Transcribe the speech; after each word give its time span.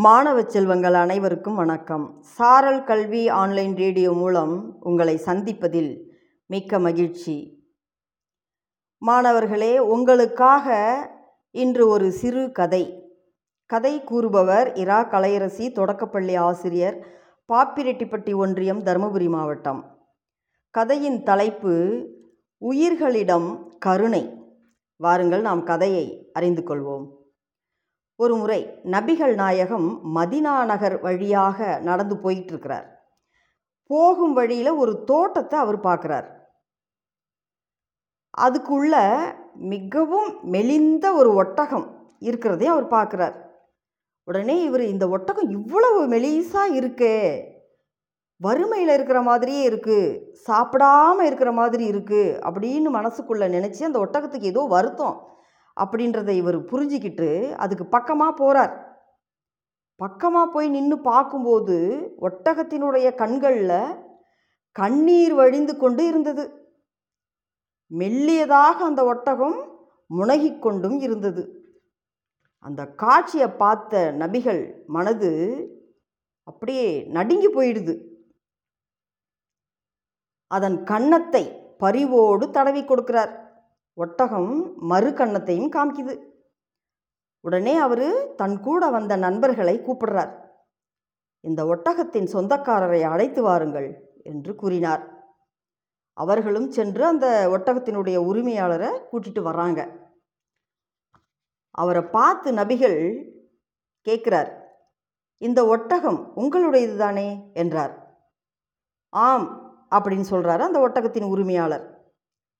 மாணவ 0.00 0.42
செல்வங்கள் 0.42 0.94
அனைவருக்கும் 0.94 1.54
வணக்கம். 1.54 2.22
சாரல் 2.22 2.84
கல்வி 2.84 3.28
ஆன்லைன் 3.28 3.76
ரேடியோ 3.76 4.12
மூலம் 4.12 4.76
உங்களை 4.80 5.20
சந்திப்பதில் 5.26 6.04
மிக்க 6.46 6.78
மகிழ்ச்சி. 6.78 7.66
மாணவர்களே 8.98 9.78
உங்களுக்காக 9.78 10.76
இன்று 11.50 11.88
ஒரு 11.88 12.12
சிறு 12.12 12.52
கதை. 12.52 13.12
கதை 13.66 14.04
கூறுபவர் 14.04 14.74
இரா 14.74 15.04
கலையரசி 15.04 15.72
தொடக்கப்பள்ளி 15.72 16.34
ஆசிரியர் 16.34 17.06
பாப்பிரெட்டிப்பட்டி 17.52 18.36
ஒன்றியம் 18.36 18.82
தருமபுரி 18.82 19.28
மாவட்டம். 19.28 19.98
கதையின் 20.70 21.22
தலைப்பு 21.22 22.06
உயிர்களிடம் 22.58 23.76
கருணை. 23.78 24.42
வாருங்கள் 24.96 25.40
நாம் 25.40 25.62
கதையை 25.62 26.30
அறிந்து 26.32 26.62
கொள்வோம். 26.62 27.17
ஒரு 28.22 28.34
முறை 28.36 28.60
நபிகள் 28.94 29.34
நாயகம் 29.34 29.88
மதினா 30.16 30.54
நகர் 30.70 30.96
வழியாக 31.00 31.58
நடந்து 31.88 32.14
போயிட்டுருக்கிறார். 32.22 32.86
போகும் 33.90 34.32
வழியில் 34.38 34.78
ஒரு 34.82 34.92
தோட்டத்தை 35.10 35.56
அவர் 35.64 35.78
பார்க்குறார். 35.86 36.26
அதுக்குள்ள 38.46 38.94
மிகவும் 39.74 40.32
மெலிந்த 40.54 41.06
ஒரு 41.20 41.30
ஒட்டகம் 41.42 41.86
இருக்கிறதையும் 42.28 42.74
அவர் 42.74 42.88
பார்க்குறார். 42.96 43.36
உடனே 44.28 44.56
இவர் 44.62 44.84
இந்த 44.94 45.04
ஒட்டகம் 45.16 45.48
இவ்வளவு 45.58 46.00
மெலிசாக 46.14 46.76
இருக்கே. 46.80 47.14
வறுமையில் 48.46 48.92
இருக்கிற 48.96 49.20
மாதிரியே 49.22 49.62
இருக்குது 49.70 50.18
சாப்பிடாம 50.48 51.22
இருக்கிற 51.28 51.52
மாதிரி 51.52 51.84
இருக்குது 51.92 52.36
அப்படின்னு 52.48 52.90
மனசுக்குள்ளே 52.98 53.46
நினச்சி 53.56 53.82
அந்த 53.88 54.00
ஒட்டகத்துக்கு 54.04 54.52
ஏதோ 54.54 54.62
வருத்தம். 54.76 55.16
அப்படின்றத 55.84 56.28
இவர் 56.28 56.58
புரிஞ்சிக்கிட்டு 56.70 57.30
அதுக்கு 57.56 57.84
பக்கமாக 57.86 58.32
போகிறார் 58.34 58.74
பக்கமாக 60.00 60.52
போய் 60.52 60.68
நின்று 60.68 60.96
பார்க்கும்போது 61.00 61.76
ஒட்டகத்தினுடைய 62.20 63.14
கண்களில் 63.14 63.78
கண்ணீர் 64.76 65.34
வழிந்து 65.34 65.76
கொண்டு 65.76 66.02
இருந்தது. 66.06 66.44
மெல்லியதாக 67.90 68.76
அந்த 68.84 69.04
ஒட்டகம் 69.04 69.56
முனகிக் 70.10 70.62
கொண்டும் 70.62 70.98
இருந்தது. 71.00 71.42
அந்த 72.64 72.82
காட்சியை 72.94 73.48
பார்த்த 73.50 74.12
நபிகள் 74.12 74.62
மனது 74.86 75.30
அப்படியே 76.42 76.88
நடுங்கி 77.08 77.48
போயிடுது. 77.48 77.94
அதன் 80.50 80.78
கன்னத்தை 80.84 81.44
பரிவோடு 81.78 82.44
தடவி 82.50 82.82
கொடுக்கிறார். 82.82 83.32
ஒட்டகம் 84.02 84.50
மறு 84.90 85.10
கன்னத்தையும் 85.10 85.70
காமிக்குது. 85.76 86.14
உடனே 87.44 87.74
அவர் 87.76 88.34
தன் 88.36 88.56
கூட 88.60 88.82
வந்த 88.90 89.12
நண்பர்களை 89.16 89.74
கூப்பிடுறார். 89.78 90.32
இந்த 91.44 91.60
ஒட்டகத்தின் 91.64 92.28
சொந்தக்காரரை 92.32 93.00
அழைத்து 93.02 93.42
வாருங்கள் 93.42 93.88
என்று 94.22 94.52
கூறினார். 94.54 95.02
அவர்களும் 96.16 96.68
சென்று 96.70 97.02
அந்த 97.06 97.26
ஒட்டகத்தினுடைய 97.50 98.18
உரிமையாளரை 98.30 98.90
கூட்டிட்டு 99.10 99.42
வராங்க 99.42 99.80
அவரை 101.70 102.02
பார்த்து 102.02 102.48
நபிகள் 102.52 102.98
கேட்குறார் 104.06 104.50
இந்த 105.42 105.60
ஒட்டகம் 105.66 106.20
உங்களுடையது 106.36 106.96
தானே 106.96 107.28
என்றார். 107.54 107.92
ஆம் 109.12 109.46
அப்படின்னு 109.90 110.26
சொல்கிறாரு 110.30 110.62
அந்த 110.68 110.78
ஒட்டகத்தின் 110.86 111.28
உரிமையாளர். 111.34 111.84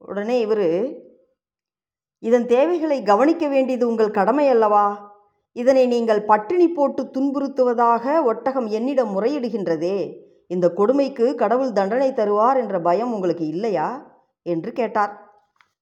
உடனே 0.08 0.36
இவர் 0.40 0.68
இதன் 2.18 2.46
தேவைகளை 2.46 3.02
கவனிக்க 3.02 3.48
வேண்டியது 3.48 3.88
உங்கள் 3.88 4.10
கடமை 4.10 4.48
அல்லவா? 4.48 5.16
இதனை 5.52 5.86
நீங்கள் 5.86 6.22
பட்டினி 6.22 6.68
போட்டு 6.68 7.10
துன்புறுத்துவதாக 7.14 8.24
ஒட்டகம் 8.24 8.66
என்னிடம் 8.66 9.20
முறையிடுகின்றதே. 9.20 10.14
இந்த 10.46 10.70
கொடுமைக்கு 10.70 11.34
கடவுள் 11.34 11.72
தண்டனை 11.72 12.12
தருவார் 12.12 12.56
என்ற 12.56 12.80
பயம் 12.80 13.12
உங்களுக்கு 13.12 13.46
இல்லையா? 13.46 14.18
என்று 14.42 14.72
கேட்டார். 14.72 15.40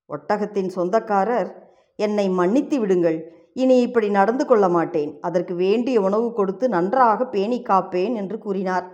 ஒட்டகத்தின் 0.08 0.66
சொந்தக்காரர் 0.66 1.74
என்னை 1.96 2.28
மன்னித்து 2.28 2.80
விடுங்கள். 2.80 3.18
இனி 3.52 3.80
இப்படி 3.80 4.08
நடந்து 4.10 4.46
கொள்ள 4.46 4.68
மாட்டேன். 4.68 5.18
அதற்கு 5.20 5.54
வேண்டிய 5.54 6.00
உணவு 6.00 6.32
கொடுத்து 6.32 6.68
நன்றாக 6.68 7.26
பேணி 7.26 7.62
காப்பேன் 7.62 8.14
என்று 8.14 8.38
கூறினார். 8.38 8.86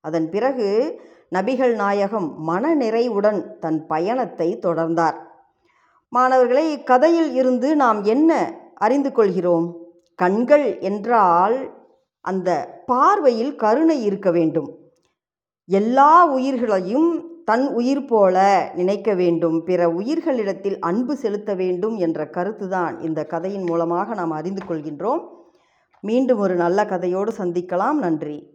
அதன் 0.00 0.30
பிறகு 0.30 1.00
நபிகள் 1.34 1.74
நாயகம் 1.74 2.42
மன 2.42 2.74
நிறைவுடன் 2.74 3.58
தன் 3.58 3.86
பயணத்தை 3.86 4.58
தொடர்ந்தார். 4.62 5.18
மாணவர்களை 6.10 6.72
இக்கதையில் 6.72 7.34
இருந்து 7.34 7.76
நாம் 7.76 8.02
என்ன 8.02 8.54
அறிந்து 8.74 9.12
கொள்கிறோம்? 9.12 9.76
கண்கள் 10.14 10.78
என்றால் 10.78 11.70
அந்த 12.20 12.82
பார்வையில் 12.86 13.54
கருணை 13.54 14.04
இருக்க 14.04 14.30
வேண்டும். 14.30 14.78
எல்லா 15.66 16.26
உயிர்களையும் 16.26 17.28
தன் 17.44 17.74
உயிர் 17.74 18.04
போல 18.04 18.70
நினைக்க 18.74 19.14
வேண்டும். 19.14 19.64
பிற 19.64 19.88
உயிர்களிடத்தில் 19.88 20.78
அன்பு 20.78 21.16
செலுத்த 21.16 21.54
வேண்டும் 21.54 21.96
என்ற 21.96 22.24
கருத்துதான் 22.24 23.00
இந்த 23.00 23.24
கதையின் 23.24 23.62
மூலமாக 23.62 24.14
நாம் 24.14 24.30
அறிந்து 24.30 24.62
கொள்கின்றோம். 24.68 25.20
மீண்டும் 26.00 26.38
ஒரு 26.38 26.54
நல்ல 26.54 26.84
கதையோடு 26.84 27.28
சந்திக்கலாம். 27.38 27.92
நன்றி. 27.92 28.46